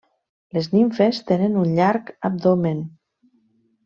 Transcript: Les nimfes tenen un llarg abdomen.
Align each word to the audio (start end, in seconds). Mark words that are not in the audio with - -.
Les 0.57 0.69
nimfes 0.75 1.19
tenen 1.31 1.59
un 1.63 1.75
llarg 1.79 2.09
abdomen. 2.31 2.81